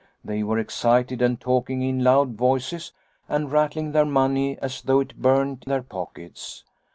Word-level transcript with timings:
They 0.25 0.41
were 0.41 0.57
excited 0.57 1.21
and 1.21 1.39
talking 1.39 1.83
in 1.83 2.03
loud 2.03 2.33
voices 2.33 2.91
and 3.29 3.51
rattling 3.51 3.91
their 3.91 4.03
money 4.03 4.57
as 4.57 4.81
though 4.81 4.99
it 5.01 5.21
burnt 5.21 5.65
their 5.65 5.83
pockets. 5.83 6.63